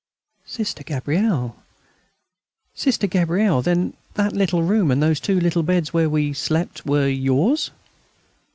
"Sister 0.47 0.81
Gabrielle,... 0.83 1.55
Sister 2.73 3.05
Gabrielle, 3.05 3.61
then 3.61 3.93
that 4.15 4.33
little 4.33 4.63
room 4.63 4.89
and 4.89 4.99
those 4.99 5.19
two 5.19 5.39
little 5.39 5.61
beds 5.61 5.93
where 5.93 6.09
we 6.09 6.33
slept, 6.33 6.87
were 6.87 7.07
yours?" 7.07 7.69